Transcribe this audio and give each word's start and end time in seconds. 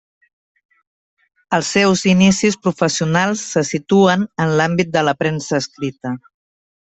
Els 1.57 1.67
seus 1.75 2.01
inicis 2.13 2.57
professionals 2.67 3.43
se 3.53 3.63
situen 3.73 4.25
en 4.47 4.55
l'àmbit 4.61 4.91
de 4.97 5.05
la 5.09 5.15
premsa 5.25 5.61
escrita. 5.65 6.15